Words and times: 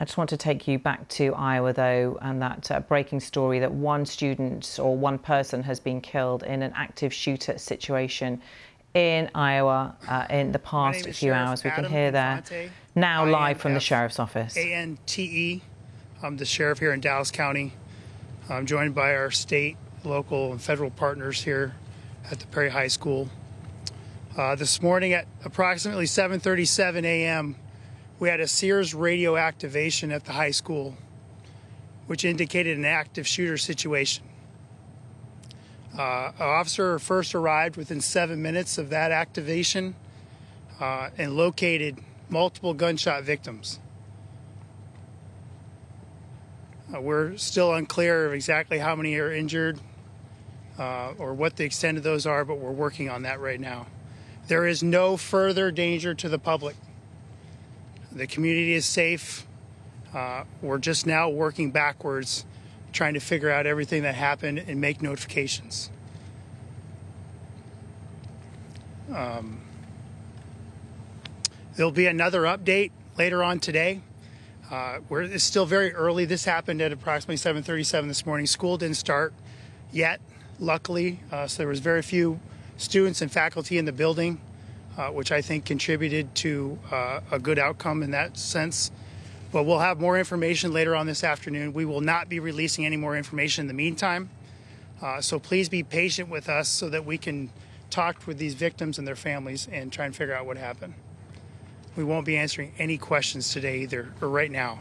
I 0.00 0.04
just 0.04 0.18
want 0.18 0.30
to 0.30 0.36
take 0.36 0.66
you 0.66 0.80
back 0.80 1.06
to 1.10 1.34
Iowa, 1.34 1.72
though, 1.72 2.18
and 2.20 2.42
that 2.42 2.68
uh, 2.68 2.80
breaking 2.80 3.20
story 3.20 3.60
that 3.60 3.70
one 3.70 4.04
student 4.04 4.76
or 4.82 4.96
one 4.96 5.18
person 5.18 5.62
has 5.62 5.78
been 5.78 6.00
killed 6.00 6.42
in 6.42 6.62
an 6.62 6.72
active 6.74 7.14
shooter 7.14 7.58
situation 7.58 8.42
in 8.92 9.30
Iowa 9.36 9.96
uh, 10.08 10.26
in 10.30 10.50
the 10.50 10.58
past 10.58 11.04
few 11.04 11.12
Sheriff 11.12 11.36
hours. 11.36 11.62
We 11.62 11.70
can 11.70 11.84
hear 11.84 12.10
that 12.10 12.50
Infante, 12.50 12.72
now 12.96 13.24
live 13.24 13.60
from 13.60 13.74
the 13.74 13.80
sheriff's 13.80 14.18
office. 14.18 14.56
A-N-T-E. 14.56 15.62
I'm 16.24 16.38
the 16.38 16.44
sheriff 16.44 16.80
here 16.80 16.92
in 16.92 17.00
Dallas 17.00 17.30
County. 17.30 17.74
I'm 18.48 18.66
joined 18.66 18.96
by 18.96 19.14
our 19.14 19.30
state, 19.30 19.76
local, 20.02 20.50
and 20.50 20.60
federal 20.60 20.90
partners 20.90 21.44
here 21.44 21.76
at 22.32 22.40
the 22.40 22.46
Perry 22.48 22.70
High 22.70 22.88
School. 22.88 23.28
Uh, 24.36 24.56
this 24.56 24.82
morning 24.82 25.12
at 25.12 25.28
approximately 25.44 26.06
7:37 26.06 27.04
a.m., 27.04 27.54
we 28.24 28.30
had 28.30 28.40
a 28.40 28.48
Sears 28.48 28.94
radio 28.94 29.36
activation 29.36 30.10
at 30.10 30.24
the 30.24 30.32
high 30.32 30.50
school, 30.50 30.96
which 32.06 32.24
indicated 32.24 32.78
an 32.78 32.86
active 32.86 33.26
shooter 33.26 33.58
situation. 33.58 34.24
Uh, 35.92 36.32
an 36.38 36.40
officer 36.40 36.98
first 36.98 37.34
arrived 37.34 37.76
within 37.76 38.00
seven 38.00 38.40
minutes 38.40 38.78
of 38.78 38.88
that 38.88 39.12
activation 39.12 39.94
uh, 40.80 41.10
and 41.18 41.36
located 41.36 41.98
multiple 42.30 42.72
gunshot 42.72 43.24
victims. 43.24 43.78
Uh, 46.94 47.02
we're 47.02 47.36
still 47.36 47.74
unclear 47.74 48.24
of 48.24 48.32
exactly 48.32 48.78
how 48.78 48.96
many 48.96 49.16
are 49.16 49.30
injured 49.30 49.78
uh, 50.78 51.12
or 51.18 51.34
what 51.34 51.56
the 51.56 51.64
extent 51.64 51.98
of 51.98 52.02
those 52.02 52.24
are, 52.24 52.42
but 52.46 52.56
we're 52.56 52.72
working 52.72 53.10
on 53.10 53.24
that 53.24 53.38
right 53.38 53.60
now. 53.60 53.86
There 54.48 54.66
is 54.66 54.82
no 54.82 55.18
further 55.18 55.70
danger 55.70 56.14
to 56.14 56.30
the 56.30 56.38
public. 56.38 56.74
The 58.14 58.28
community 58.28 58.74
is 58.74 58.86
safe. 58.86 59.44
Uh, 60.14 60.44
we're 60.62 60.78
just 60.78 61.04
now 61.04 61.28
working 61.28 61.72
backwards, 61.72 62.44
trying 62.92 63.14
to 63.14 63.20
figure 63.20 63.50
out 63.50 63.66
everything 63.66 64.02
that 64.04 64.14
happened 64.14 64.60
and 64.60 64.80
make 64.80 65.02
notifications. 65.02 65.90
Um, 69.12 69.60
there'll 71.74 71.90
be 71.90 72.06
another 72.06 72.42
update 72.42 72.92
later 73.18 73.42
on 73.42 73.58
today. 73.58 74.00
Uh, 74.70 75.00
it's 75.10 75.44
still 75.44 75.66
very 75.66 75.92
early. 75.92 76.24
This 76.24 76.44
happened 76.44 76.80
at 76.80 76.92
approximately 76.92 77.36
7:37 77.36 78.08
this 78.08 78.24
morning. 78.24 78.46
School 78.46 78.78
didn't 78.78 78.96
start 78.96 79.34
yet, 79.92 80.20
luckily, 80.60 81.20
uh, 81.32 81.48
so 81.48 81.58
there 81.58 81.68
was 81.68 81.80
very 81.80 82.00
few 82.00 82.38
students 82.76 83.20
and 83.20 83.30
faculty 83.30 83.76
in 83.76 83.84
the 83.84 83.92
building, 83.92 84.40
uh, 84.96 85.08
which 85.08 85.32
I 85.32 85.40
think 85.42 85.64
contributed 85.64 86.34
to 86.36 86.78
uh, 86.90 87.20
a 87.30 87.38
good 87.38 87.58
outcome 87.58 88.02
in 88.02 88.10
that 88.12 88.36
sense. 88.36 88.90
But 89.52 89.64
we'll 89.64 89.78
have 89.78 90.00
more 90.00 90.18
information 90.18 90.72
later 90.72 90.96
on 90.96 91.06
this 91.06 91.22
afternoon. 91.22 91.72
We 91.72 91.84
will 91.84 92.00
not 92.00 92.28
be 92.28 92.40
releasing 92.40 92.84
any 92.84 92.96
more 92.96 93.16
information 93.16 93.62
in 93.62 93.68
the 93.68 93.74
meantime. 93.74 94.30
Uh, 95.00 95.20
so 95.20 95.38
please 95.38 95.68
be 95.68 95.82
patient 95.82 96.28
with 96.28 96.48
us 96.48 96.68
so 96.68 96.88
that 96.88 97.04
we 97.04 97.18
can 97.18 97.50
talk 97.90 98.26
with 98.26 98.38
these 98.38 98.54
victims 98.54 98.98
and 98.98 99.06
their 99.06 99.16
families 99.16 99.68
and 99.70 99.92
try 99.92 100.06
and 100.06 100.16
figure 100.16 100.34
out 100.34 100.46
what 100.46 100.56
happened. 100.56 100.94
We 101.96 102.02
won't 102.02 102.26
be 102.26 102.36
answering 102.36 102.72
any 102.78 102.98
questions 102.98 103.52
today 103.52 103.80
either, 103.80 104.12
or 104.20 104.28
right 104.28 104.50
now. 104.50 104.80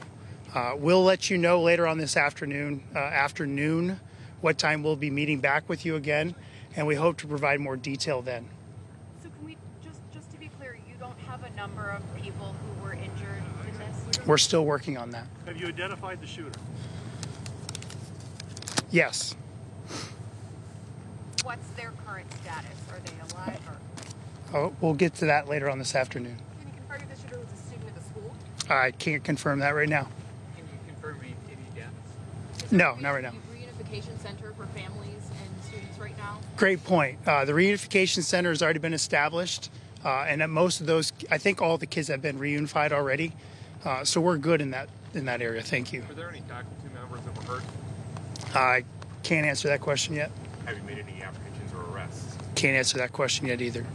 Uh, 0.53 0.73
we'll 0.75 1.03
let 1.03 1.29
you 1.29 1.37
know 1.37 1.61
later 1.61 1.87
on 1.87 1.97
this 1.97 2.17
afternoon, 2.17 2.83
uh, 2.95 2.99
afternoon, 2.99 3.99
what 4.41 4.57
time 4.57 4.83
we'll 4.83 4.95
be 4.95 5.09
meeting 5.09 5.39
back 5.39 5.67
with 5.69 5.85
you 5.85 5.95
again, 5.95 6.35
and 6.75 6.85
we 6.87 6.95
hope 6.95 7.17
to 7.17 7.27
provide 7.27 7.59
more 7.59 7.77
detail 7.77 8.21
then. 8.21 8.47
So 9.21 9.29
can 9.29 9.45
we 9.45 9.57
just 9.83 9.99
just 10.13 10.31
to 10.31 10.37
be 10.37 10.49
clear, 10.59 10.77
you 10.87 10.95
don't 10.99 11.17
have 11.19 11.42
a 11.42 11.42
number 11.55 11.89
of 11.89 12.01
people 12.21 12.55
who 12.65 12.83
were 12.83 12.93
injured 12.93 13.43
in 13.67 13.77
this? 13.77 14.25
We're 14.27 14.37
still 14.37 14.65
working 14.65 14.97
on 14.97 15.09
that. 15.11 15.27
Have 15.45 15.57
you 15.57 15.67
identified 15.67 16.21
the 16.21 16.27
shooter? 16.27 16.59
Yes. 18.91 19.35
What's 21.43 21.67
their 21.71 21.91
current 22.05 22.31
status? 22.41 22.69
Are 22.91 22.99
they 22.99 23.33
alive 23.35 23.59
or 23.67 23.77
Oh, 24.55 24.73
we'll 24.81 24.93
get 24.93 25.15
to 25.15 25.25
that 25.25 25.47
later 25.47 25.67
on 25.69 25.79
this 25.79 25.95
afternoon. 25.95 26.35
can 26.37 26.67
you 26.67 26.73
confirm 26.77 27.09
if 27.09 27.15
the 27.15 27.21
shooter 27.27 27.39
was 27.39 27.47
a 27.51 27.57
student 27.67 27.87
at 27.89 27.95
the 27.95 28.01
school? 28.03 28.35
I 28.69 28.91
can't 28.91 29.23
confirm 29.23 29.59
that 29.59 29.71
right 29.71 29.89
now. 29.89 30.03
Can 30.55 30.65
you 30.71 30.93
confirm 30.93 31.17
any, 31.21 31.33
any 31.51 31.79
deaths? 31.81 32.63
Is 32.65 32.69
there 32.69 32.77
No, 32.79 32.95
not 33.01 33.11
right 33.11 33.23
now. 33.23 33.33
Reunification 33.51 34.19
center 34.21 34.53
for 34.53 34.67
families 34.67 35.23
and 35.31 35.63
students 35.65 35.97
right 35.97 36.15
now? 36.19 36.39
Great 36.55 36.83
point. 36.83 37.17
Uh, 37.25 37.45
the 37.45 37.51
reunification 37.53 38.21
center 38.21 38.49
has 38.49 38.61
already 38.61 38.77
been 38.79 38.93
established, 38.93 39.71
uh, 40.03 40.25
and 40.27 40.41
at 40.41 40.49
most 40.49 40.81
of 40.81 40.87
those, 40.87 41.13
I 41.31 41.37
think 41.37 41.61
all 41.61 41.77
the 41.77 41.85
kids 41.85 42.07
have 42.09 42.21
been 42.21 42.39
reunified 42.39 42.91
already. 42.91 43.33
Uh, 43.85 44.03
so 44.03 44.21
we're 44.21 44.37
good 44.37 44.61
in 44.61 44.71
that 44.71 44.89
in 45.13 45.25
that 45.25 45.41
area. 45.41 45.61
Thank 45.61 45.93
you. 45.93 46.03
Were 46.07 46.15
there 46.15 46.29
any 46.29 46.41
faculty 46.41 46.89
members 46.93 47.21
that 47.25 47.37
were 47.47 47.55
hurt? 47.55 47.63
I 48.55 48.83
can't 49.23 49.45
answer 49.45 49.67
that 49.67 49.81
question 49.81 50.15
yet. 50.15 50.31
Have 50.65 50.77
you 50.77 50.83
made 50.83 50.99
any 50.99 51.21
apprehensions 51.21 51.73
or 51.73 51.93
arrests? 51.95 52.37
Can't 52.55 52.77
answer 52.77 52.97
that 52.99 53.11
question 53.11 53.47
yet 53.47 53.61
either. 53.61 53.85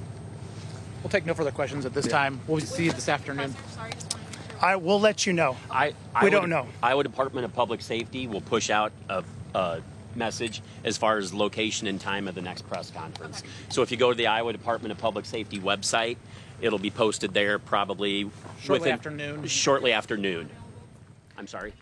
We'll 1.02 1.10
take 1.10 1.26
no 1.26 1.34
further 1.34 1.50
questions 1.50 1.86
at 1.86 1.94
this 1.94 2.06
time. 2.06 2.40
We'll 2.46 2.60
see 2.60 2.84
you 2.86 2.92
this 2.92 3.08
afternoon. 3.08 3.52
Professor, 3.54 3.74
sorry, 3.76 3.90
just 3.92 4.12
wanted 4.14 4.32
to 4.32 4.38
make 4.40 4.50
sure. 4.50 4.68
I 4.68 4.76
will 4.76 5.00
let 5.00 5.26
you 5.26 5.32
know. 5.32 5.56
I, 5.70 5.88
We 5.88 5.94
Iowa- 6.14 6.30
don't 6.30 6.50
know. 6.50 6.66
Iowa 6.82 7.02
Department 7.04 7.44
of 7.44 7.54
Public 7.54 7.80
Safety 7.80 8.26
will 8.26 8.40
push 8.40 8.68
out 8.68 8.92
a, 9.08 9.22
a 9.54 9.80
message 10.18 10.60
as 10.84 10.98
far 10.98 11.16
as 11.18 11.32
location 11.32 11.86
and 11.86 12.00
time 12.00 12.28
of 12.28 12.34
the 12.34 12.42
next 12.42 12.68
press 12.68 12.90
conference. 12.90 13.42
So 13.70 13.82
if 13.82 13.90
you 13.90 13.96
go 13.96 14.10
to 14.10 14.16
the 14.16 14.26
Iowa 14.26 14.52
Department 14.52 14.92
of 14.92 14.98
Public 14.98 15.24
Safety 15.24 15.58
website, 15.58 16.16
it'll 16.60 16.78
be 16.78 16.90
posted 16.90 17.32
there 17.32 17.58
probably 17.58 18.30
Shortly 18.60 18.80
within- 18.80 18.92
after 18.92 19.10
noon. 19.10 19.46
Shortly 19.46 19.92
after 19.92 20.16
noon. 20.16 20.50
I'm 21.38 21.46
sorry. 21.46 21.72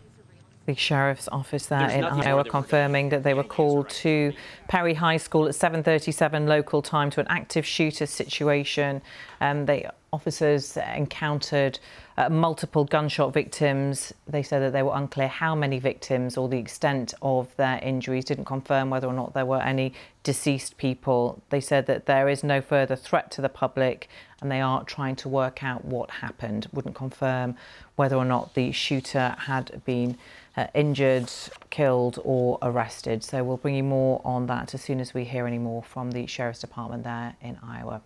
the 0.67 0.75
sheriff's 0.75 1.29
office 1.31 1.67
there 1.67 1.79
There's 1.79 1.93
in 1.93 2.03
Iowa 2.03 2.43
confirming 2.43 3.07
that 3.09 3.23
they 3.23 3.33
were 3.33 3.43
doing. 3.43 3.49
called 3.49 3.89
to 4.03 4.33
Perry 4.67 4.95
High 4.95 5.15
School 5.15 5.47
at 5.47 5.55
7:37 5.55 6.45
local 6.45 6.81
time 6.81 7.09
to 7.11 7.21
an 7.21 7.27
active 7.29 7.65
shooter 7.65 8.05
situation. 8.05 9.01
Um, 9.39 9.65
they 9.65 9.87
officers 10.17 10.77
encountered 10.95 11.77
uh, 12.17 12.27
multiple 12.27 12.85
gunshot 12.85 13.31
victims. 13.31 14.11
They 14.27 14.41
said 14.41 14.61
that 14.63 14.73
they 14.73 14.81
were 14.81 14.95
unclear 14.95 15.27
how 15.27 15.53
many 15.53 15.77
victims 15.77 16.37
or 16.37 16.49
the 16.49 16.57
extent 16.57 17.13
of 17.21 17.55
their 17.55 17.77
injuries. 17.83 18.25
Didn't 18.25 18.45
confirm 18.45 18.89
whether 18.89 19.05
or 19.05 19.13
not 19.13 19.35
there 19.35 19.45
were 19.45 19.61
any 19.61 19.93
deceased 20.23 20.77
people. 20.77 21.43
They 21.49 21.61
said 21.61 21.85
that 21.85 22.07
there 22.07 22.27
is 22.27 22.43
no 22.43 22.61
further 22.61 22.95
threat 22.95 23.29
to 23.33 23.41
the 23.41 23.49
public 23.49 24.09
and 24.41 24.51
they 24.51 24.59
are 24.59 24.83
trying 24.83 25.15
to 25.17 25.29
work 25.29 25.63
out 25.63 25.85
what 25.85 26.09
happened. 26.09 26.67
Wouldn't 26.73 26.95
confirm 26.95 27.55
whether 27.95 28.15
or 28.15 28.25
not 28.25 28.55
the 28.55 28.71
shooter 28.71 29.35
had 29.37 29.83
been 29.85 30.17
uh, 30.57 30.65
injured, 30.73 31.31
killed, 31.69 32.17
or 32.23 32.57
arrested. 32.63 33.23
So 33.23 33.43
we'll 33.43 33.57
bring 33.57 33.75
you 33.75 33.83
more 33.83 34.19
on 34.25 34.47
that 34.47 34.73
as 34.73 34.81
soon 34.81 34.99
as 34.99 35.13
we 35.13 35.23
hear 35.25 35.45
any 35.45 35.59
more 35.59 35.83
from 35.83 36.11
the 36.11 36.25
Sheriff's 36.25 36.61
Department 36.61 37.03
there 37.03 37.35
in 37.39 37.59
Iowa. 37.63 38.01